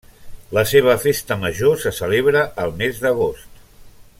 [0.57, 3.63] La seva festa major se celebra al mes d'agost.